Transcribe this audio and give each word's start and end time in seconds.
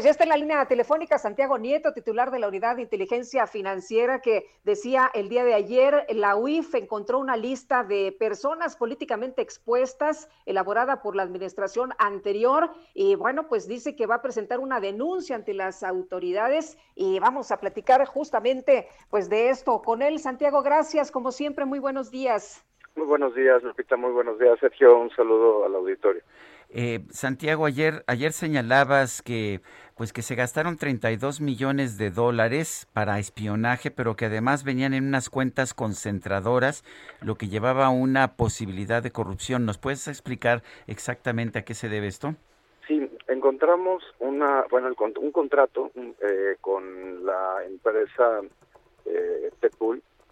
pues 0.00 0.06
ya 0.06 0.12
está 0.12 0.24
en 0.24 0.30
la 0.30 0.38
línea 0.38 0.64
telefónica 0.64 1.18
Santiago 1.18 1.58
Nieto, 1.58 1.92
titular 1.92 2.30
de 2.30 2.38
la 2.38 2.48
Unidad 2.48 2.76
de 2.76 2.80
Inteligencia 2.80 3.46
Financiera, 3.46 4.22
que 4.22 4.46
decía 4.64 5.10
el 5.12 5.28
día 5.28 5.44
de 5.44 5.52
ayer, 5.52 6.06
la 6.08 6.36
UIF 6.36 6.74
encontró 6.74 7.18
una 7.18 7.36
lista 7.36 7.84
de 7.84 8.16
personas 8.18 8.76
políticamente 8.76 9.42
expuestas 9.42 10.30
elaborada 10.46 11.02
por 11.02 11.16
la 11.16 11.22
administración 11.22 11.90
anterior 11.98 12.70
y 12.94 13.14
bueno, 13.14 13.46
pues 13.46 13.68
dice 13.68 13.94
que 13.94 14.06
va 14.06 14.14
a 14.14 14.22
presentar 14.22 14.58
una 14.58 14.80
denuncia 14.80 15.36
ante 15.36 15.52
las 15.52 15.82
autoridades 15.82 16.78
y 16.94 17.18
vamos 17.18 17.50
a 17.50 17.60
platicar 17.60 18.02
justamente 18.06 18.88
pues 19.10 19.28
de 19.28 19.50
esto 19.50 19.82
con 19.82 20.00
él. 20.00 20.18
Santiago, 20.18 20.62
gracias, 20.62 21.10
como 21.10 21.30
siempre, 21.30 21.66
muy 21.66 21.78
buenos 21.78 22.10
días. 22.10 22.64
Muy 22.96 23.06
buenos 23.06 23.34
días, 23.34 23.62
Lupita, 23.62 23.98
muy 23.98 24.12
buenos 24.12 24.38
días, 24.38 24.58
Sergio, 24.60 24.98
un 24.98 25.10
saludo 25.10 25.66
al 25.66 25.74
auditorio. 25.74 26.22
Eh, 26.72 27.00
Santiago, 27.10 27.66
ayer, 27.66 28.04
ayer 28.06 28.32
señalabas 28.32 29.22
que, 29.22 29.60
pues 29.96 30.12
que 30.12 30.22
se 30.22 30.36
gastaron 30.36 30.76
32 30.76 31.40
millones 31.40 31.98
de 31.98 32.10
dólares 32.10 32.86
para 32.92 33.18
espionaje, 33.18 33.90
pero 33.90 34.14
que 34.14 34.26
además 34.26 34.62
venían 34.62 34.94
en 34.94 35.04
unas 35.04 35.30
cuentas 35.30 35.74
concentradoras, 35.74 36.84
lo 37.22 37.34
que 37.34 37.48
llevaba 37.48 37.86
a 37.86 37.90
una 37.90 38.36
posibilidad 38.36 39.02
de 39.02 39.10
corrupción. 39.10 39.66
¿Nos 39.66 39.78
puedes 39.78 40.06
explicar 40.06 40.62
exactamente 40.86 41.58
a 41.58 41.62
qué 41.62 41.74
se 41.74 41.88
debe 41.88 42.06
esto? 42.06 42.36
Sí, 42.86 43.10
encontramos 43.26 44.04
una, 44.20 44.64
bueno, 44.70 44.88
un 45.20 45.32
contrato 45.32 45.90
eh, 45.96 46.56
con 46.60 47.26
la 47.26 47.64
empresa 47.66 48.40
eh, 49.06 49.50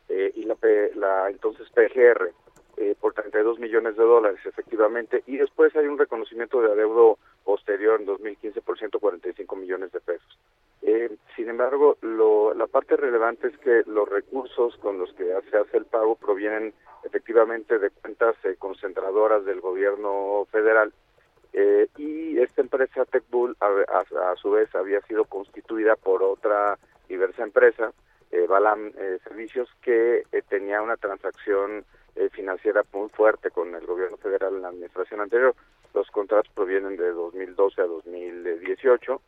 eh, 0.08 0.32
y 0.34 0.42
la, 0.44 0.56
la 0.94 1.30
entonces 1.30 1.68
PGR 1.70 2.32
eh, 2.80 2.94
por 3.00 3.12
32 3.12 3.58
millones 3.58 3.96
de 3.96 4.04
dólares, 4.04 4.40
efectivamente, 4.44 5.22
y 5.26 5.36
después 5.36 5.74
hay 5.76 5.86
un 5.86 5.98
reconocimiento 5.98 6.60
de 6.60 6.72
adeudo 6.72 7.18
posterior 7.44 8.00
en 8.00 8.06
2015 8.06 8.60
por 8.62 8.78
145 8.78 9.56
millones 9.56 9.92
de 9.92 10.00
pesos. 10.00 10.38
Eh, 10.82 11.16
sin 11.36 11.48
embargo, 11.48 11.96
lo, 12.02 12.54
la 12.54 12.66
parte 12.66 12.96
relevante 12.96 13.48
es 13.48 13.58
que 13.58 13.82
los 13.86 14.08
recursos 14.08 14.76
con 14.78 14.98
los 14.98 15.12
que 15.14 15.24
se 15.50 15.56
hace 15.56 15.76
el 15.76 15.86
pago 15.86 16.14
provienen 16.16 16.72
efectivamente 17.04 17.78
de 17.78 17.90
cuentas 17.90 18.36
eh, 18.44 18.56
concentradoras 18.58 19.44
del 19.44 19.60
gobierno 19.60 20.46
federal 20.50 20.92
eh, 21.52 21.88
y 21.96 22.38
esta 22.38 22.60
empresa 22.60 23.04
TechBull 23.04 23.56
a, 23.60 23.66
a, 23.66 24.30
a, 24.32 24.36
su 24.36 24.50
vez 24.50 24.72
había 24.74 25.00
sido 25.02 25.24
constituida 25.24 25.96
por 25.96 26.22
otra 26.22 26.78
diversa 27.08 27.42
empresa, 27.42 27.92
eh, 28.30 28.46
Balam 28.46 28.92
eh, 28.96 29.18
Servicios, 29.24 29.68
que 29.82 30.22
tenía 30.48 30.82
una 30.82 30.96
transacción 30.96 31.84
eh, 32.18 32.28
financiera 32.30 32.82
muy 32.92 33.08
fuerte 33.10 33.50
con 33.50 33.74
el 33.74 33.86
gobierno 33.86 34.16
federal 34.16 34.54
en 34.54 34.62
la 34.62 34.68
administración 34.68 35.20
anterior. 35.20 35.54
Los 35.94 36.10
contratos 36.10 36.52
provienen 36.54 36.96
de 36.96 37.12
2012 37.12 37.80
a 37.80 37.86
2018 37.86 39.20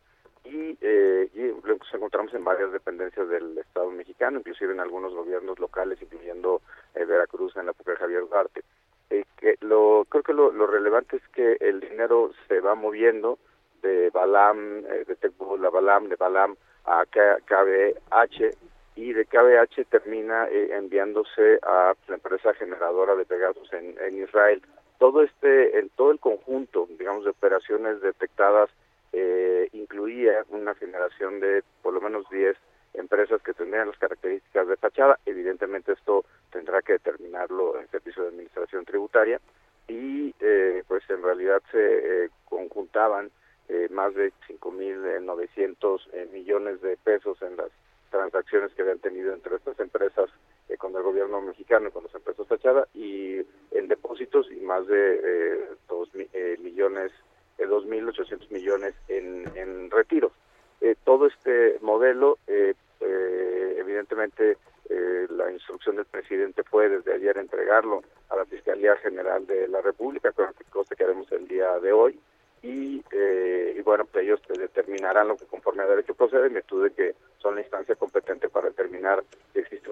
y, 0.45 0.77
eh, 0.81 1.29
y 1.33 1.67
los 1.67 1.93
encontramos 1.93 2.33
en 2.33 2.43
varias 2.43 2.71
dependencias 2.71 3.27
del 3.29 3.57
Estado 3.57 3.89
mexicano, 3.91 4.39
inclusive 4.39 4.73
en 4.73 4.79
algunos 4.79 5.13
gobiernos 5.13 5.59
locales, 5.59 6.01
incluyendo 6.01 6.61
eh, 6.95 7.05
Veracruz 7.05 7.55
en 7.55 7.65
la 7.65 7.71
época 7.71 7.91
de 7.91 7.97
Javier 7.97 8.27
Duarte. 8.29 8.63
Eh, 9.09 9.25
que 9.37 9.55
lo, 9.61 10.05
creo 10.09 10.23
que 10.23 10.33
lo, 10.33 10.51
lo, 10.51 10.67
relevante 10.67 11.17
es 11.17 11.27
que 11.29 11.57
el 11.59 11.79
dinero 11.81 12.31
se 12.47 12.59
va 12.61 12.75
moviendo 12.75 13.37
de 13.81 14.09
Balam, 14.09 14.85
eh, 14.85 15.03
de 15.05 15.15
Tecbul 15.15 15.65
a 15.65 15.69
Balam, 15.69 16.07
de 16.07 16.15
Balam 16.15 16.55
a 16.85 17.05
KBH, 17.05 18.55
y 18.95 19.13
de 19.13 19.25
KBH 19.25 19.85
termina 19.89 20.47
eh, 20.47 20.69
enviándose 20.73 21.59
a 21.63 21.93
la 22.07 22.15
empresa 22.15 22.53
generadora 22.53 23.15
de 23.15 23.25
Pegasus 23.25 23.71
en, 23.73 24.17
Israel. 24.17 24.61
Todo 24.99 25.23
este, 25.23 25.79
en 25.79 25.89
todo 25.89 26.11
el 26.11 26.19
conjunto, 26.19 26.87
digamos, 26.97 27.23
de 27.23 27.31
operaciones 27.31 28.01
detectadas 28.01 28.69
eh, 29.13 29.69
incluía 29.73 30.45
una 30.49 30.75
generación 30.75 31.39
de 31.39 31.63
por 31.81 31.93
lo 31.93 32.01
menos 32.01 32.29
10 32.29 32.55
empresas 32.93 33.41
que 33.41 33.53
tendrían 33.53 33.87
las 33.87 33.97
características 33.97 34.67
de 34.67 34.77
fachada. 34.77 35.19
Evidentemente 35.25 35.93
esto 35.93 36.25
tendrá 36.51 36.81
que 36.81 36.93
determinarlo 36.93 37.79
el 37.79 37.87
Servicio 37.89 38.23
de 38.23 38.29
Administración 38.29 38.85
Tributaria 38.85 39.39
y 39.87 40.33
eh, 40.39 40.83
pues 40.87 41.03
en 41.09 41.23
realidad 41.23 41.61
se 41.71 42.25
eh, 42.25 42.29
conjuntaban 42.45 43.31
eh, 43.69 43.87
más 43.89 44.13
de 44.15 44.33
5.900 44.49 46.01
eh, 46.13 46.27
millones 46.33 46.81
de 46.81 46.97
pesos 46.97 47.41
en 47.41 47.55
las 47.55 47.69
transacciones 48.11 48.71
que 48.73 48.83
habían 48.83 48.99
tenido 48.99 49.33
entre 49.33 49.55
estas 49.55 49.79
empresas 49.79 50.29
eh, 50.69 50.77
con 50.77 50.95
el 50.95 51.01
gobierno 51.01 51.41
mexicano 51.41 51.87
y 51.87 51.91
con 51.91 52.03
las 52.03 52.13
empresas 52.13 52.47
Fachada 52.47 52.87
y 52.93 53.37
en 53.71 53.87
depósitos 53.87 54.51
y 54.51 54.59
más 54.59 54.85
de 54.85 55.21
eh, 55.23 55.59
dos 55.89 56.09
eh, 56.13 56.57
millones, 56.61 57.11
eh, 57.57 57.65
dos 57.65 57.85
mil 57.85 58.07
ochocientos 58.07 58.51
millones 58.51 58.93
en, 59.07 59.45
en 59.55 59.89
retiros. 59.89 60.33
Eh, 60.81 60.95
todo 61.03 61.27
este 61.27 61.77
modelo, 61.81 62.37
eh, 62.47 62.73
eh, 62.99 63.75
evidentemente, 63.77 64.57
eh, 64.89 65.27
la 65.29 65.51
instrucción 65.51 65.95
del 65.95 66.05
presidente 66.05 66.63
fue 66.63 66.89
desde 66.89 67.13
ayer 67.13 67.37
entregarlo 67.37 68.03
a 68.29 68.35
la 68.35 68.45
Fiscalía 68.45 68.95
General 68.97 69.45
de 69.47 69.67
la 69.67 69.81
República, 69.81 70.31
cosa 70.69 70.95
que 70.95 71.03
haremos 71.03 71.31
el 71.31 71.47
día 71.47 71.79
de 71.79 71.93
hoy 71.93 72.19
y, 72.63 73.03
eh, 73.11 73.75
y 73.77 73.81
bueno, 73.81 74.05
pues 74.05 74.23
ellos 74.23 74.41
determinarán 74.47 75.29
lo 75.29 75.37
que 75.37 75.45
conforme 75.45 75.83
a 75.83 75.87
derecho 75.87 76.13
procede 76.13 76.47
en 76.47 76.53
virtud 76.53 76.83
de 76.83 76.93
que 76.93 77.15
son 77.39 77.55
la 77.55 77.61
instancia 77.61 77.95
competente 77.95 78.49
para 78.49 78.69
determinar 78.69 79.23
si 79.53 79.59
existe 79.59 79.89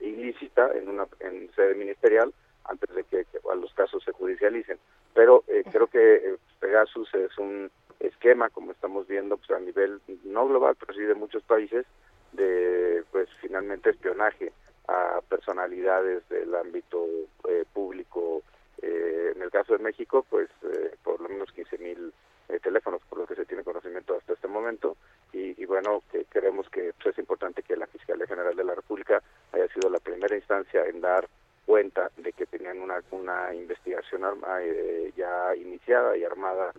ilícita 0.00 0.72
en 0.74 0.88
una 0.88 1.06
en 1.20 1.50
sede 1.54 1.74
ministerial 1.74 2.32
antes 2.64 2.94
de 2.94 3.04
que, 3.04 3.24
que 3.26 3.38
los 3.60 3.72
casos 3.74 4.02
se 4.04 4.12
judicialicen. 4.12 4.78
Pero 5.12 5.44
eh, 5.48 5.64
creo 5.70 5.86
que 5.86 6.16
eh, 6.16 6.36
Pegasus 6.60 7.12
es 7.14 7.36
un 7.38 7.70
esquema, 8.00 8.50
como 8.50 8.72
estamos 8.72 9.06
viendo, 9.06 9.36
pues 9.36 9.50
a 9.50 9.60
nivel 9.60 10.00
no 10.24 10.48
global, 10.48 10.76
pero 10.78 10.94
sí 10.94 11.02
de 11.02 11.14
muchos 11.14 11.42
países, 11.42 11.86
de 12.32 13.04
pues 13.12 13.28
finalmente 13.40 13.90
espionaje 13.90 14.52
a 14.88 15.20
personalidades 15.28 16.28
del 16.28 16.54
ámbito 16.54 17.06
eh, 17.48 17.64
público 17.72 18.42
eh, 18.82 19.32
en 19.34 19.42
el 19.42 19.50
caso 19.50 19.72
de 19.72 19.82
México, 19.82 20.26
pues 20.28 20.48
eh, 20.62 20.94
por 21.02 21.20
lo 21.20 21.28
menos 21.28 21.50
15 21.52 21.78
mil 21.78 22.12
eh, 22.48 22.58
teléfonos, 22.60 23.00
por 23.08 23.18
lo 23.18 23.26
que 23.26 23.34
se 23.34 23.46
tiene 23.46 23.64
conocimiento 23.64 24.16
hasta 24.16 24.34
este 24.34 24.48
momento. 24.48 24.96
Y, 25.32 25.60
y 25.60 25.64
bueno, 25.64 26.02
que 26.12 26.24
creemos 26.26 26.68
que 26.68 26.92
pues, 26.94 27.14
es 27.14 27.18
importante 27.18 27.62
que 27.62 27.76
la 27.76 27.86
Fiscalía 27.86 28.26
General 28.26 28.54
de 28.54 28.64
la 28.64 28.74
República 28.74 29.22
haya 29.52 29.68
sido 29.68 29.88
la 29.88 30.00
primera 30.00 30.36
instancia 30.36 30.84
en 30.86 31.00
dar 31.00 31.28
cuenta 31.64 32.10
de 32.18 32.32
que 32.32 32.44
tenían 32.44 32.80
una, 32.82 33.02
una 33.10 33.54
investigación 33.54 34.24
arma, 34.24 34.58
eh, 34.60 35.12
ya 35.16 35.56
iniciada 35.56 36.16
y 36.16 36.24
armada 36.24 36.72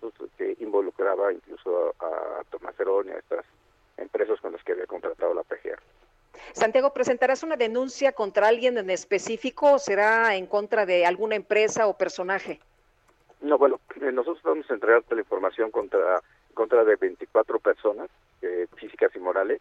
pues, 0.00 0.14
que 0.38 0.56
involucraba 0.60 1.32
incluso 1.32 1.94
a, 1.98 2.40
a 2.40 2.44
Tomás 2.50 2.78
Herón 2.80 3.08
y 3.08 3.10
a 3.10 3.18
estas 3.18 3.44
empresas 3.98 4.40
con 4.40 4.52
las 4.52 4.64
que 4.64 4.72
había 4.72 4.86
contratado 4.86 5.34
la 5.34 5.42
PGR. 5.42 5.82
Santiago, 6.52 6.92
¿presentarás 6.92 7.42
una 7.42 7.56
denuncia 7.56 8.12
contra 8.12 8.48
alguien 8.48 8.76
en 8.78 8.90
específico 8.90 9.74
o 9.74 9.78
será 9.78 10.34
en 10.34 10.46
contra 10.46 10.86
de 10.86 11.06
alguna 11.06 11.36
empresa 11.36 11.86
o 11.86 11.96
personaje? 11.96 12.60
No, 13.40 13.56
bueno, 13.56 13.80
eh, 14.00 14.12
nosotros 14.12 14.42
vamos 14.42 14.70
a 14.70 14.74
entregar 14.74 15.02
la 15.10 15.20
información 15.20 15.70
contra, 15.70 16.20
contra 16.54 16.84
de 16.84 16.96
24 16.96 17.58
personas, 17.58 18.10
eh, 18.42 18.66
físicas 18.76 19.14
y 19.14 19.18
morales, 19.18 19.60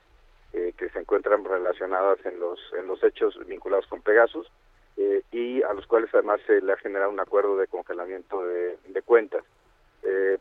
eh, 0.53 0.73
que 0.77 0.89
se 0.89 0.99
encuentran 0.99 1.45
relacionadas 1.45 2.17
en 2.25 2.39
los, 2.39 2.59
en 2.77 2.87
los 2.87 3.03
hechos 3.03 3.37
vinculados 3.45 3.85
con 3.87 4.01
Pegasus 4.01 4.51
eh, 4.97 5.21
y 5.31 5.61
a 5.61 5.73
los 5.73 5.85
cuales 5.85 6.09
además 6.13 6.41
se 6.47 6.59
le 6.59 6.73
ha 6.73 6.77
generado 6.77 7.11
un 7.11 7.19
acuerdo 7.19 7.55
de 7.57 7.67
congelamiento 7.67 8.43
de, 8.45 8.77
de 8.87 9.01
cuentas. 9.03 9.43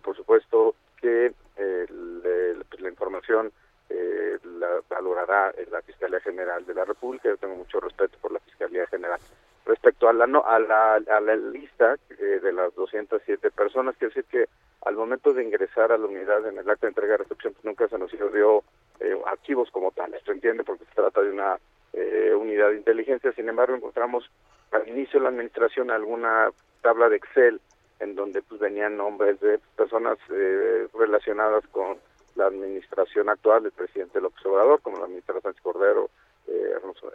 por 0.03 0.17
supuesto 0.17 0.75
que 1.01 1.33
le, 1.57 2.65
pues 2.69 2.81
la 2.81 2.89
información 2.89 3.53
eh, 3.91 4.39
la 4.59 4.83
valorará 4.89 5.53
la 5.71 5.83
Fiscalía 5.83 6.21
General 6.21 6.65
de 6.65 6.75
la 6.75 6.85
República. 6.85 7.29
Yo 7.29 7.37
tengo 7.37 7.57
mucho 7.57 7.81
respeto 7.81 8.17
por 8.21 8.33
la 8.33 8.41
Fiscalía 8.41 8.87
General. 8.87 9.19
Respecto 9.65 10.09
a 10.09 10.13
la, 10.13 10.27
no, 10.27 10.45
a 10.47 10.59
la, 10.59 10.95
a 10.95 11.21
la 11.21 11.37
lista 11.37 11.97
eh, 12.11 12.41
de 12.43 12.53
las 12.53 12.75
207 12.75 13.51
personas, 13.51 13.97
quiero 13.99 14.15
decir 14.15 14.25
que 14.31 14.47
al 14.87 14.95
momento 14.95 15.33
de 15.33 15.45
ingresar 15.45 15.93
a 15.93 15.99
la 15.99 16.07
unidad 16.07 16.47
en 16.47 16.59
el 16.59 16.71
acto 16.71 16.87
de 16.87 16.91
entrega 16.91 17.13
de 17.13 17.19
recepción, 17.19 17.53
pues 17.53 17.65
nunca 17.65 17.89
se 17.89 17.99
nos 17.99 18.11
dio 18.11 18.63
eh, 19.01 19.17
archivos 19.27 19.71
como 19.71 19.91
tales, 19.91 20.23
¿se 20.25 20.33
entiende? 20.33 20.65
Porque 20.65 20.85
se 20.85 20.95
trata 20.95 21.21
de 21.21 21.31
una 21.31 21.59
eh, 21.93 22.33
unidad 22.35 22.71
de 22.71 22.77
inteligencia. 22.77 23.33
Sin 23.33 23.49
embargo, 23.49 23.75
encontramos 23.75 24.31
al 24.73 24.89
inicio 24.89 25.19
de 25.19 25.25
la 25.25 25.31
administración 25.31 25.91
alguna 25.91 26.51
tabla 26.81 27.09
de 27.09 27.17
Excel 27.17 27.61
en 28.01 28.15
donde 28.15 28.43
pues 28.43 28.61
venían 28.61 28.97
nombres 28.97 29.41
de 29.41 29.59
personas 29.77 30.19
eh, 30.31 30.87
relacionadas 30.95 31.67
con 31.69 31.99
la 32.39 32.47
administración 32.47 33.29
actual 33.29 33.65
del 33.65 33.73
presidente 33.73 34.21
López 34.21 34.47
Obrador, 34.47 34.81
como 34.81 34.99
la 34.99 35.09
ministra 35.09 35.41
Sánchez 35.41 35.63
Cordero, 35.63 36.09
eh, 36.47 36.73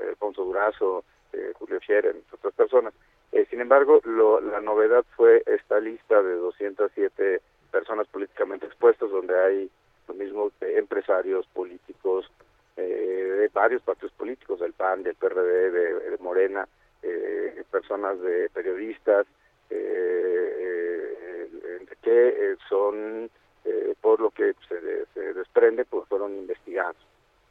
Alfonso 0.09 0.43
Durazo, 0.43 1.03
eh, 1.31 1.53
Julio 1.57 1.79
Scherer, 1.79 2.15
otras 2.31 2.53
personas. 2.53 2.93
Eh, 3.31 3.47
sin 3.49 3.61
embargo, 3.61 4.01
lo, 4.03 4.39
la 4.41 4.61
novedad 4.61 5.03
fue 5.15 5.41
esta 5.47 5.79
lista 5.79 6.21
de 6.21 6.35
207 6.35 7.41
personas 7.71 8.07
políticamente 8.07 8.67
expuestas, 8.67 9.09
donde 9.09 9.39
hay 9.39 9.71
los 10.07 10.17
mismos 10.17 10.53
empresarios 10.61 11.47
políticos 11.47 12.29
eh, 12.75 12.81
de 12.81 13.47
varios 13.47 13.81
partidos 13.81 14.11
políticos, 14.13 14.59
del 14.59 14.73
PAN, 14.73 15.03
del 15.03 15.15
PRD, 15.15 15.71
de, 15.71 16.17
Morena, 16.19 16.67
eh, 17.01 17.63
personas 17.71 18.19
de 18.21 18.49
periodistas, 18.49 19.25
que 22.01 22.55
son, 22.67 23.29
por 24.01 24.19
lo 24.19 24.31
que 24.31 24.53
se, 24.67 25.05
se 25.13 25.33
desprende, 25.33 25.85
pues 25.85 26.07
fueron 26.07 26.35
investigados. 26.35 26.97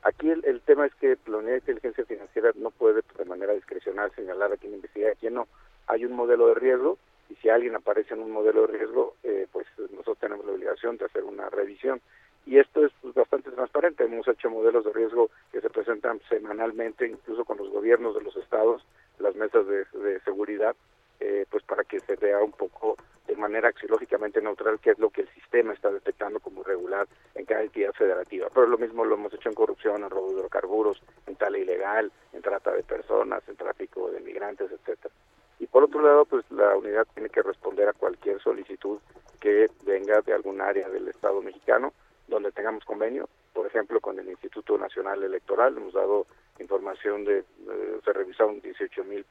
Aquí 0.02 0.30
el, 0.30 0.44
el, 0.44 0.60
tema 0.60 0.86
es 0.86 0.94
que 0.96 1.16
la 1.26 1.38
unidad 1.38 1.52
de 1.52 1.58
inteligencia 1.58 2.04
financiera 2.04 2.50
no 2.56 2.70
puede 2.70 3.02
de 3.16 3.24
manera 3.24 3.52
discrecional 3.52 4.12
señalar 4.14 4.52
a 4.52 4.56
quién 4.56 4.74
investiga 4.74 5.08
y 5.08 5.12
a 5.12 5.14
quién 5.14 5.34
no. 5.34 5.46
Hay 5.86 6.04
un 6.04 6.12
modelo 6.12 6.48
de 6.48 6.54
riesgo 6.54 6.98
y 7.30 7.36
si 7.36 7.48
alguien 7.48 7.76
aparece 7.76 8.14
en 8.14 8.20
un 8.20 8.32
modelo 8.32 8.66
de 8.66 8.78
riesgo, 8.78 9.14
eh, 9.22 9.46
pues 9.52 9.66
nosotros 9.90 10.18
tenemos 10.18 10.44
la 10.44 10.52
obligación 10.52 10.96
de 10.96 11.04
hacer 11.04 11.24
una 11.24 11.48
revisión. 11.50 12.00
Y 12.44 12.58
esto 12.58 12.84
es 12.84 12.92
pues, 13.00 13.14
bastante 13.14 13.52
transparente. 13.52 14.04
Hemos 14.04 14.26
hecho 14.26 14.50
modelos 14.50 14.84
de 14.84 14.92
riesgo 14.92 15.30
que 15.52 15.60
se 15.60 15.70
presentan 15.70 16.20
semanalmente, 16.28 17.06
incluso 17.06 17.44
con 17.44 17.58
los 17.58 17.70
gobiernos 17.70 18.16
de 18.16 18.22
los 18.22 18.36
estados, 18.36 18.84
las 19.20 19.36
mesas 19.36 19.66
de 19.68 20.20
seguridad, 20.24 20.74
eh, 21.22 21.46
pues 21.48 21.62
para 21.62 21.84
que 21.84 22.00
se 22.00 22.16
vea 22.16 22.40
un 22.42 22.50
poco 22.50 22.96
de 23.28 23.36
manera 23.36 23.68
axiológicamente 23.68 24.42
neutral 24.42 24.80
qué 24.80 24.90
es 24.90 24.98
lo 24.98 25.10
que 25.10 25.20
el 25.20 25.28
sistema 25.28 25.72
está 25.72 25.90
detectando 25.90 26.40
como 26.40 26.62
irregular 26.62 27.06
en 27.36 27.44
cada 27.44 27.62
entidad 27.62 27.92
federativa. 27.92 28.48
Pero 28.52 28.66
lo 28.66 28.76
mismo 28.76 29.04
lo 29.04 29.14
hemos 29.14 29.32
hecho 29.32 29.48
en 29.48 29.54
corrupción, 29.54 30.02
en 30.02 30.10
robo 30.10 30.30
de 30.30 30.38
hidrocarburos, 30.38 31.00
en 31.26 31.36
tala 31.36 31.58
ilegal, 31.58 32.10
en 32.32 32.42
trata 32.42 32.72
de 32.72 32.82
personas, 32.82 33.48
en 33.48 33.56
tráfico 33.56 34.10
de 34.10 34.20
migrantes, 34.20 34.70
etcétera. 34.72 35.14
Y 35.60 35.66
por 35.66 35.84
otro 35.84 36.02
lado, 36.02 36.24
pues 36.24 36.44
la 36.50 36.76
unidad 36.76 37.06
tiene 37.14 37.28
que 37.28 37.42
responder 37.42 37.88
a 37.88 37.92
cualquier 37.92 38.40
solicitud 38.42 38.98
que 39.38 39.70
venga 39.84 40.20
de 40.22 40.32
algún 40.32 40.60
área 40.60 40.88
del 40.88 41.06
Estado 41.06 41.40
mexicano 41.40 41.92
donde 42.26 42.50
tengamos 42.50 42.84
convenio, 42.84 43.28
por 43.52 43.66
ejemplo, 43.66 44.00
con 44.00 44.18
el 44.18 44.28
Instituto 44.28 44.76
Nacional 44.78 45.22
Electoral, 45.22 45.76
hemos 45.76 45.92
dado 45.92 46.26
información 46.58 47.24
de, 47.24 47.38
eh, 47.38 48.00
se 48.04 48.12
revisaron 48.12 48.60
18 48.60 49.04
mil 49.04 49.24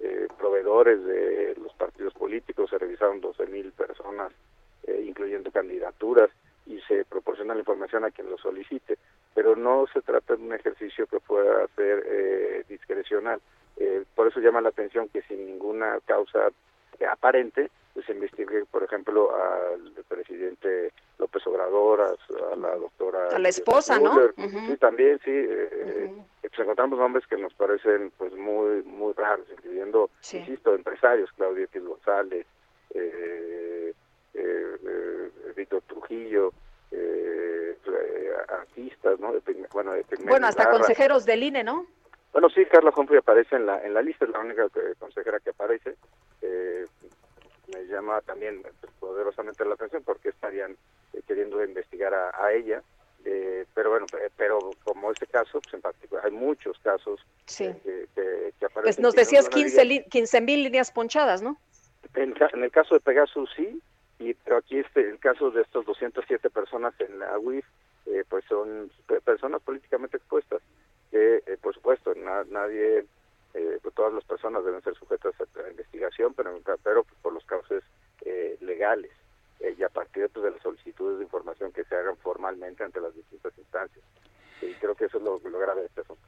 eh, 0.00 0.28
proveedores 0.38 1.04
de 1.04 1.56
los 1.60 1.72
partidos 1.74 2.14
políticos, 2.14 2.70
se 2.70 2.78
revisaron 2.78 3.20
12 3.20 3.46
mil 3.46 3.72
personas, 3.72 4.32
eh, 4.86 5.04
incluyendo 5.06 5.50
candidaturas, 5.50 6.30
y 6.66 6.80
se 6.82 7.04
proporciona 7.04 7.54
la 7.54 7.60
información 7.60 8.04
a 8.04 8.10
quien 8.10 8.30
lo 8.30 8.38
solicite. 8.38 8.98
Pero 9.34 9.56
no 9.56 9.86
se 9.92 10.00
trata 10.02 10.36
de 10.36 10.42
un 10.42 10.52
ejercicio 10.52 11.06
que 11.06 11.18
pueda 11.20 11.66
ser 11.76 12.04
eh, 12.06 12.64
discrecional. 12.68 13.40
por 14.14 14.26
eso 14.26 14.40
llama 14.40 14.60
la 14.60 14.70
atención 14.70 15.08
que 15.08 15.22
sin 15.22 15.46
ninguna 15.46 16.00
causa 16.04 16.50
aparente 17.08 17.70
pues, 17.94 18.06
se 18.06 18.12
investigue, 18.12 18.64
por 18.66 18.82
ejemplo, 18.82 19.30
al 19.34 19.92
presidente 20.08 20.92
López 21.18 21.46
Obrador, 21.46 22.00
a, 22.00 22.56
la 22.56 22.74
doctora... 22.76 23.28
A 23.28 23.38
la 23.38 23.48
esposa, 23.48 23.98
¿no? 23.98 24.12
Sí, 24.36 24.76
también, 24.78 25.20
sí. 25.24 25.30
Uh 25.30 26.24
pues 26.58 26.66
encontramos 26.66 26.98
nombres 26.98 27.24
que 27.28 27.36
nos 27.36 27.54
parecen 27.54 28.10
pues 28.18 28.32
muy 28.34 28.82
muy 28.82 29.12
raros, 29.12 29.46
incluyendo, 29.88 30.10
insisto, 30.32 30.74
empresarios, 30.74 31.30
Claudio 31.32 31.64
X 31.64 31.82
González, 31.84 32.46
eh, 32.94 33.92
eh, 34.34 34.76
eh, 34.84 35.30
Víctor 35.56 35.82
Trujillo, 35.86 36.52
eh, 36.90 37.76
artistas, 38.48 39.18
¿no? 39.20 39.32
bueno, 39.72 39.92
bueno, 40.24 40.46
hasta 40.46 40.70
consejeros 40.70 41.24
del 41.24 41.42
INE, 41.42 41.64
¿no? 41.64 41.86
Bueno, 42.32 42.48
sí, 42.50 42.64
Carla 42.66 42.92
Humphrey 42.94 43.18
aparece 43.18 43.56
en 43.56 43.66
la 43.66 43.84
en 43.84 43.94
la 43.94 44.02
lista, 44.02 44.24
es 44.24 44.30
la 44.30 44.40
única 44.40 44.66
consejera 44.98 45.40
que 45.40 45.50
aparece. 45.50 45.96
me 47.72 47.84
llama 47.86 48.20
también 48.22 48.62
poderosamente 49.00 49.64
la 49.64 49.74
atención 49.74 50.02
porque 50.02 50.30
estarían 50.30 50.76
queriendo 51.26 51.62
investigar 51.62 52.14
a 52.14 52.52
ella 52.52 52.82
eh, 53.24 53.66
pero 53.74 53.90
bueno, 53.90 54.06
eh, 54.20 54.30
pero 54.36 54.58
como 54.84 55.10
este 55.10 55.26
caso, 55.26 55.60
pues 55.60 55.74
en 55.74 55.80
particular 55.80 56.24
hay 56.24 56.32
muchos 56.32 56.78
casos 56.78 57.20
que, 57.46 57.74
que, 58.14 58.64
aparecen. 58.64 58.82
Pues 58.82 58.98
nos 58.98 59.14
decías 59.14 59.48
15 59.48 60.40
mil 60.40 60.62
líneas 60.62 60.90
ponchadas, 60.90 61.42
¿no? 61.42 61.58
En, 62.14 62.34
el 62.62 62.70
caso 62.70 62.94
de 62.94 63.00
Pegasus 63.00 63.50
sí, 63.56 63.80
y 64.18 64.34
pero 64.34 64.58
aquí 64.58 64.78
este 64.78 65.08
el 65.10 65.18
caso 65.18 65.50
de 65.50 65.62
estos 65.62 65.84
207 65.84 66.50
personas 66.50 66.94
en 67.00 67.18
la 67.18 67.38
UIF, 67.38 67.66
eh, 68.06 68.24
pues 68.28 68.44
son 68.46 68.90
personas 69.24 69.60
políticamente 69.62 70.16
expuestas, 70.16 70.62
que 71.10 71.42
por 71.60 71.74
supuesto 71.74 72.14
nadie, 72.14 73.04
pues 73.52 73.94
todas 73.94 74.12
las 74.14 74.24
personas 74.24 74.64
deben 74.64 74.82
ser 74.82 74.94
sujetas 74.94 75.34
a 75.40 75.62
la 75.62 75.70
investigación, 75.70 76.34
pero, 76.34 76.58
pero 76.82 77.04
por 77.22 77.32
los 77.32 77.44
casos 77.44 77.82
legales. 78.60 79.10
Eh, 79.60 79.74
y 79.76 79.82
a 79.82 79.88
partir 79.88 80.28
pues, 80.32 80.44
de 80.44 80.50
las 80.52 80.62
solicitudes 80.62 81.18
de 81.18 81.24
información 81.24 81.72
que 81.72 81.84
se 81.84 81.94
hagan 81.94 82.16
formalmente 82.18 82.84
ante 82.84 83.00
las 83.00 83.14
distintas 83.14 83.56
instancias. 83.58 84.04
Y 84.62 84.72
creo 84.74 84.94
que 84.94 85.06
eso 85.06 85.18
es 85.18 85.24
lo, 85.24 85.38
grave 85.40 85.82
de 85.82 85.86
este 85.86 86.00
asunto. 86.02 86.22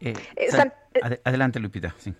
Eh, 0.00 0.14
eh, 0.36 1.20
adelante, 1.24 1.60
Lupita. 1.60 1.94
Sí. 1.98 2.14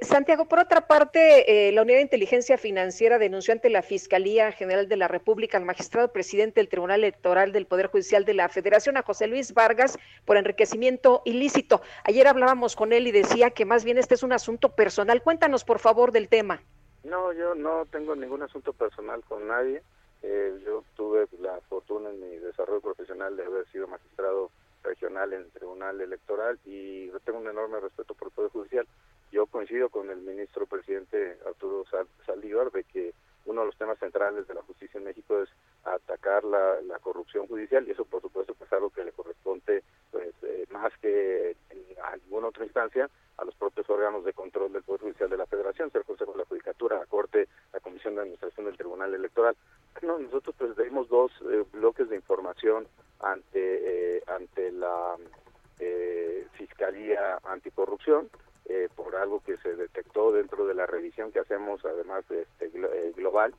Santiago, 0.00 0.48
por 0.48 0.58
otra 0.58 0.88
parte, 0.88 1.70
la 1.72 1.82
Unidad 1.82 1.98
de 1.98 2.02
Inteligencia 2.02 2.58
Financiera 2.58 3.20
denunció 3.20 3.52
ante 3.54 3.70
la 3.70 3.82
Fiscalía 3.82 4.50
General 4.50 4.88
de 4.88 4.96
la 4.96 5.06
República 5.06 5.58
al 5.58 5.64
magistrado 5.64 6.12
presidente 6.12 6.58
del 6.58 6.68
Tribunal 6.68 7.04
Electoral 7.04 7.52
del 7.52 7.66
Poder 7.66 7.86
Judicial 7.86 8.24
de 8.24 8.34
la 8.34 8.48
Federación, 8.48 8.96
a 8.96 9.02
José 9.02 9.28
Luis 9.28 9.54
Vargas, 9.54 9.96
por 10.24 10.38
enriquecimiento 10.38 11.22
ilícito. 11.24 11.82
Ayer 12.02 12.26
hablábamos 12.26 12.74
con 12.74 12.92
él 12.92 13.06
y 13.06 13.12
decía 13.12 13.50
que 13.50 13.64
más 13.64 13.84
bien 13.84 13.96
este 13.96 14.16
es 14.16 14.24
un 14.24 14.32
asunto 14.32 14.74
personal. 14.74 15.22
Cuéntanos, 15.22 15.62
por 15.62 15.78
favor, 15.78 16.10
del 16.10 16.28
tema. 16.28 16.60
No, 17.06 17.32
yo 17.32 17.54
no 17.54 17.86
tengo 17.86 18.16
ningún 18.16 18.42
asunto 18.42 18.72
personal 18.72 19.22
con 19.28 19.46
nadie. 19.46 19.80
Eh, 20.22 20.60
yo 20.64 20.82
tuve 20.96 21.28
la 21.38 21.60
fortuna 21.68 22.10
en 22.10 22.18
mi 22.18 22.36
desarrollo 22.38 22.80
profesional 22.80 23.36
de 23.36 23.44
haber 23.44 23.64
sido 23.68 23.86
magistrado 23.86 24.50
regional 24.82 25.32
en 25.32 25.42
el 25.42 25.50
Tribunal 25.52 26.00
Electoral 26.00 26.58
y 26.64 27.08
tengo 27.24 27.38
un 27.38 27.48
enorme 27.48 27.78
respeto 27.78 28.14
por 28.14 28.28
el 28.28 28.34
Poder 28.34 28.50
Judicial. 28.50 28.88
Yo 29.30 29.46
coincido 29.46 29.88
con 29.88 30.10
el 30.10 30.18
ministro 30.18 30.66
presidente 30.66 31.38
Arturo 31.46 31.84
Saldívar 32.26 32.72
de 32.72 32.82
que 32.82 33.14
uno 33.44 33.60
de 33.60 33.66
los 33.66 33.76
temas 33.76 34.00
centrales 34.00 34.48
de 34.48 34.54
la 34.54 34.62
justicia 34.62 34.98
en 34.98 35.04
México 35.04 35.40
es 35.40 35.48
atacar 35.84 36.42
la, 36.42 36.98
corrupción 37.00 37.46
judicial 37.46 37.86
y 37.86 37.92
eso 37.92 38.04
por 38.04 38.20
supuesto 38.20 38.56
es 38.60 38.72
algo 38.72 38.90
que 38.90 39.04
le 39.04 39.12
corresponde 39.12 39.84
pues 40.10 40.34
eh, 40.42 40.66
más 40.70 40.92
que 40.98 41.50
en, 41.70 41.84
a 42.02 42.16
ninguna 42.16 42.48
otra 42.48 42.64
instancia 42.64 43.08
a 43.38 43.44
los 43.44 43.54
propios 43.54 43.88
órganos 43.90 44.24
de 44.24 44.32
control 44.32 44.72
del 44.72 44.82
Poder 44.82 45.02
Judicial 45.02 45.30
de 45.30 45.36
la 45.36 45.46
Federación, 45.46 45.90
el 45.92 46.04
Consejo 46.04 46.32
de 46.32 46.38
la 46.38 46.44
Judicatura, 46.44 46.98
la 46.98 47.06
Corte, 47.06 47.48
la 47.72 47.80
Comisión 47.80 48.14
de 48.14 48.22
Administración 48.22 48.66
del 48.66 48.76
Tribunal 48.76 49.14
Electoral. 49.14 49.56
No, 50.02 50.18
nosotros 50.18 50.54
pues 50.58 50.76
dimos 50.76 51.08
dos 51.08 51.30
eh, 51.50 51.64
bloques 51.72 52.08
de 52.08 52.16
información 52.16 52.86
ante, 53.20 54.16
eh, 54.16 54.22
ante 54.26 54.72
la 54.72 55.16
eh, 55.78 56.46
Fiscalía 56.52 57.38
Anticorrupción, 57.44 58.30
por 58.96 59.14
algo 59.14 59.40
que 59.44 59.56
se 59.58 59.76
detectó 59.76 60.32
dentro 60.32 60.66
de 60.66 60.74
la 60.74 60.86
revisión 60.86 61.30
que 61.30 61.38
hacemos 61.38 61.84
además 61.84 62.24
este, 62.30 62.68
global 63.12 63.54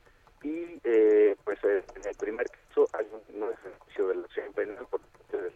y 0.58 1.34
pues 1.44 1.58
en 1.64 2.06
el 2.06 2.16
primer 2.16 2.46
caso 2.48 2.88
hay 2.92 3.06
un, 3.12 3.50
ejercicio 3.52 4.08
de 4.08 4.14
la 4.16 4.22
acción 4.22 4.52
penal 4.52 4.86
por 4.90 5.00
parte 5.00 5.52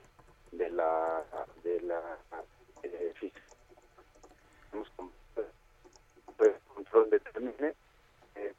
de, 0.52 0.70
la 0.70 1.22
de 1.62 1.80
la 1.80 2.18
eh, 2.82 3.12
control 6.74 7.10
determine 7.10 7.74
eh, 8.34 8.54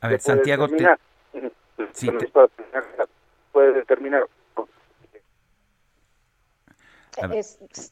a 0.00 0.08
ver, 0.08 0.20
Santiago, 0.20 0.68
te... 0.68 0.86
sí, 1.92 2.10
determinar 3.52 4.26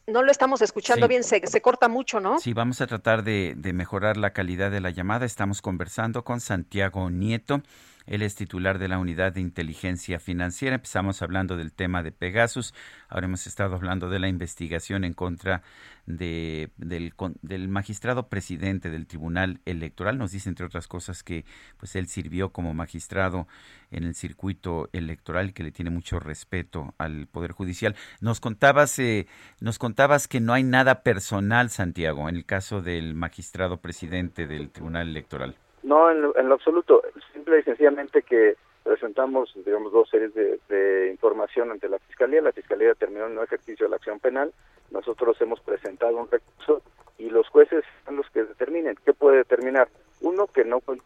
no 0.07 0.23
lo 0.23 0.31
estamos 0.31 0.61
escuchando 0.61 1.07
bien, 1.07 1.23
se, 1.23 1.45
se, 1.45 1.61
corta 1.61 1.87
mucho, 1.87 2.19
¿no? 2.19 2.39
Sí, 2.39 2.53
vamos 2.53 2.81
a 2.81 2.87
tratar 2.87 3.23
de, 3.23 3.53
de, 3.55 3.73
mejorar 3.73 4.17
la 4.17 4.31
calidad 4.31 4.71
de 4.71 4.81
la 4.81 4.89
llamada. 4.89 5.25
Estamos 5.25 5.61
conversando 5.61 6.23
con 6.23 6.39
Santiago 6.39 7.09
Nieto. 7.09 7.61
Él 8.05 8.21
es 8.21 8.35
titular 8.35 8.79
de 8.79 8.87
la 8.87 8.99
Unidad 8.99 9.33
de 9.33 9.41
Inteligencia 9.41 10.19
Financiera. 10.19 10.75
Empezamos 10.75 11.21
hablando 11.21 11.57
del 11.57 11.71
tema 11.71 12.03
de 12.03 12.11
Pegasus. 12.11 12.73
Ahora 13.09 13.25
hemos 13.25 13.47
estado 13.47 13.75
hablando 13.75 14.09
de 14.09 14.19
la 14.19 14.27
investigación 14.27 15.03
en 15.03 15.13
contra 15.13 15.61
de, 16.05 16.69
del, 16.77 17.13
del, 17.41 17.67
magistrado 17.67 18.27
presidente 18.27 18.89
del 18.89 19.07
Tribunal 19.07 19.59
Electoral. 19.65 20.17
Nos 20.17 20.31
dice, 20.31 20.49
entre 20.49 20.65
otras 20.65 20.87
cosas, 20.87 21.23
que 21.23 21.45
pues 21.77 21.95
él 21.95 22.07
sirvió 22.07 22.49
como 22.49 22.73
magistrado 22.73 23.47
en 23.91 24.03
el 24.03 24.15
circuito 24.15 24.89
electoral 24.93 25.53
que 25.53 25.63
le 25.63 25.71
tiene 25.71 25.91
mucho 25.91 26.19
respeto 26.19 26.93
al 26.97 27.27
Poder 27.27 27.51
Judicial. 27.51 27.95
Nos 28.19 28.39
contabas, 28.39 28.97
eh, 28.99 29.27
nos 29.59 29.77
contabas 29.77 30.27
que 30.27 30.39
no 30.39 30.53
hay 30.53 30.63
nada 30.63 31.03
personal, 31.03 31.69
Santiago, 31.69 32.29
en 32.29 32.35
el 32.35 32.45
caso 32.45 32.81
del 32.81 33.13
magistrado 33.13 33.77
presidente 33.77 34.47
del 34.47 34.71
Tribunal 34.71 35.09
Electoral. 35.09 35.55
No, 35.83 36.11
en 36.11 36.21
lo, 36.21 36.53
absoluto. 36.53 37.01
Simple 37.41 37.57
y 37.57 37.63
sencillamente 37.63 38.21
que 38.21 38.55
presentamos, 38.83 39.51
digamos, 39.65 39.91
dos 39.91 40.07
series 40.11 40.31
de, 40.35 41.09
información 41.09 41.71
ante 41.71 41.89
la 41.89 41.97
Fiscalía. 41.97 42.39
La 42.39 42.51
Fiscalía 42.51 42.93
terminó 42.93 43.25
en 43.25 43.35
un 43.35 43.43
ejercicio 43.43 43.87
de 43.87 43.89
la 43.89 43.95
acción 43.95 44.19
penal. 44.19 44.53
Nosotros 44.91 45.41
hemos 45.41 45.59
presentado 45.61 46.17
un 46.17 46.29
recurso 46.29 46.83
y 47.17 47.31
los 47.31 47.49
jueces 47.49 47.83
son 48.05 48.17
los 48.17 48.29
que 48.29 48.43
determinen. 48.43 48.95
¿Qué 49.03 49.13
puede 49.13 49.37
determinar? 49.37 49.89
Uno, 50.21 50.45
que 50.45 50.63
no 50.63 50.81
puede 50.81 51.01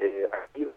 eh, 0.00 0.28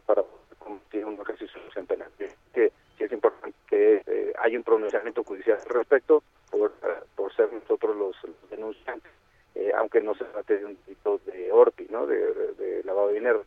para 0.05 0.23
cometer 0.59 1.05
un 1.05 1.19
ejercicio 1.19 1.59
de 1.59 1.65
acción 1.65 1.87
penal. 1.87 2.11
Que, 2.53 2.71
es 2.99 3.11
importante 3.11 3.57
que 3.67 4.03
eh, 4.05 4.33
haya 4.39 4.55
un 4.55 4.63
pronunciamiento 4.63 5.23
judicial 5.23 5.57
al 5.57 5.73
respecto 5.77 6.21
por, 6.51 6.73
por 7.15 7.35
ser 7.35 7.51
nosotros 7.51 7.97
los 7.97 8.15
denunciantes. 8.51 9.11
Eh, 9.55 9.71
aunque 9.77 10.01
no 10.01 10.15
se 10.15 10.25
trate 10.25 10.57
de 10.57 10.65
un 10.65 10.77
delito 10.85 11.19
de 11.25 11.51
ORPI, 11.51 11.87
¿no? 11.91 12.07
de, 12.07 12.81
lavado 12.85 13.09
de 13.09 13.13
dinero, 13.13 13.39
de 13.39 13.45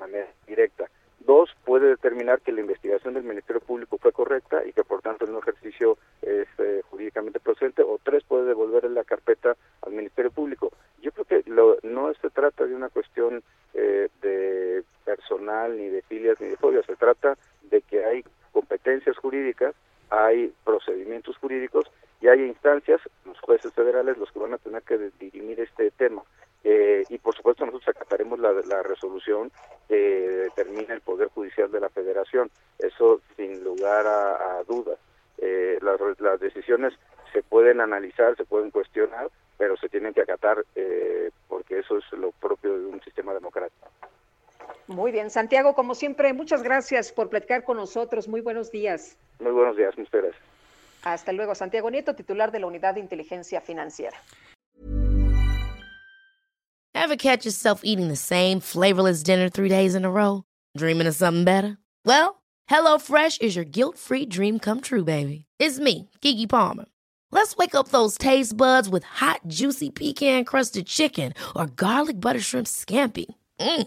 manera 0.00 0.28
directa. 0.46 0.86
Dos, 1.20 1.54
puede 1.64 1.88
determinar 1.88 2.40
que 2.40 2.50
la 2.50 2.62
investigación 2.62 3.14
del 3.14 3.24
Ministerio 3.24 3.60
Público 3.60 3.98
fue 3.98 4.10
correcta 4.10 4.64
y 4.64 4.72
que 4.72 4.84
por 4.84 5.02
tanto 5.02 5.26
el 5.26 5.36
ejercicio 5.36 5.98
es 6.22 6.48
eh, 6.58 6.82
jurídicamente 6.90 7.38
procedente. 7.40 7.82
O 7.82 7.98
tres, 8.02 8.24
puede 8.24 8.46
devolver 8.46 8.84
la 8.90 9.04
carpeta 9.04 9.54
al 9.82 9.92
Ministerio 9.92 10.30
Público. 10.30 10.72
Yo 11.02 11.12
creo 11.12 11.26
que 11.26 11.44
no 11.82 12.12
se 12.14 12.30
trata 12.30 12.66
de 12.66 12.74
una 12.74 12.88
cuestión 12.88 13.42
de 13.72 14.84
personal, 15.04 15.76
ni 15.76 15.88
de 15.88 16.02
filias, 16.02 16.40
ni 16.40 16.48
de 16.48 16.56
fobias. 16.56 16.86
Se 16.86 16.96
trata 16.96 17.36
de 17.62 17.82
que 17.82 18.04
hay 18.04 18.24
competencias 18.52 19.16
jurídicas, 19.18 19.74
hay 20.10 20.52
procedimientos 20.64 21.36
jurídicos 21.38 21.90
y 22.20 22.28
hay 22.28 22.42
instancias, 22.42 23.00
los 23.24 23.40
jueces 23.40 23.72
federales, 23.72 24.18
los 24.18 24.30
que 24.30 24.38
van 24.38 24.54
a 24.54 24.58
tener 24.58 24.82
que 24.82 25.10
dirimir 25.18 25.60
este 25.60 25.90
tema. 25.92 26.22
Eh, 26.62 27.04
y 27.08 27.18
por 27.18 27.34
supuesto 27.34 27.64
nosotros 27.64 27.96
acataremos 27.96 28.38
la, 28.38 28.52
la 28.52 28.82
resolución 28.82 29.50
que 29.88 29.96
determina 29.96 30.92
el 30.92 31.00
Poder 31.00 31.28
Judicial 31.28 31.70
de 31.70 31.80
la 31.80 31.88
Federación. 31.88 32.50
Eso 32.78 33.20
sin 33.36 33.64
lugar 33.64 34.06
a, 34.06 34.62
dudas. 34.68 34.98
Eh, 35.38 35.78
las, 35.80 35.98
las, 36.20 36.38
decisiones 36.38 36.92
se 37.32 37.42
pueden 37.42 37.80
analizar, 37.80 38.36
se 38.36 38.44
pueden 38.44 38.70
cuestionar, 38.70 39.30
pero 39.56 39.76
se 39.78 39.88
tienen 39.88 40.12
que 40.12 40.20
acatar 40.20 40.62
eh, 40.74 41.30
porque 41.48 41.78
eso 41.78 41.96
es 41.96 42.12
lo 42.12 42.30
propio 42.32 42.78
de 42.78 42.86
un 42.86 43.00
sistema 43.02 43.32
democrático. 43.32 43.88
Muy 44.90 45.12
bien, 45.12 45.30
Santiago, 45.30 45.74
como 45.74 45.94
siempre, 45.94 46.32
muchas 46.32 46.64
gracias 46.64 47.12
por 47.12 47.30
platicar 47.30 47.62
con 47.62 47.76
nosotros. 47.76 48.26
Muy 48.26 48.40
buenos 48.40 48.72
días. 48.72 49.16
Muy 49.38 49.52
buenos 49.52 49.76
días, 49.76 49.96
muchas 49.96 50.12
gracias. 50.12 50.42
Hasta 51.04 51.32
luego, 51.32 51.54
Santiago 51.54 51.92
Nieto, 51.92 52.16
titular 52.16 52.50
de 52.50 52.58
la 52.58 52.66
Unidad 52.66 52.94
de 52.94 53.00
Inteligencia 53.00 53.60
Financiera. 53.60 54.16
Ever 56.92 57.16
catch 57.16 57.44
yourself 57.44 57.82
eating 57.84 58.08
the 58.08 58.16
same 58.16 58.58
flavorless 58.58 59.22
dinner 59.22 59.48
three 59.48 59.68
days 59.68 59.94
in 59.94 60.04
a 60.04 60.10
row? 60.10 60.42
Dreaming 60.76 61.06
of 61.06 61.14
something 61.14 61.44
better? 61.44 61.78
Well, 62.04 62.42
HelloFresh 62.68 63.40
is 63.40 63.54
your 63.54 63.64
guilt-free 63.64 64.26
dream 64.26 64.58
come 64.58 64.80
true, 64.80 65.04
baby. 65.04 65.46
It's 65.60 65.78
me, 65.78 66.10
Kiki 66.20 66.48
Palmer. 66.48 66.86
Let's 67.30 67.56
wake 67.56 67.76
up 67.76 67.88
those 67.88 68.18
taste 68.18 68.56
buds 68.56 68.88
with 68.88 69.04
hot, 69.04 69.42
juicy 69.46 69.90
pecan-crusted 69.90 70.86
chicken 70.86 71.32
or 71.54 71.68
garlic 71.68 72.20
butter 72.20 72.40
shrimp 72.40 72.66
scampi. 72.66 73.26
Mm. 73.60 73.86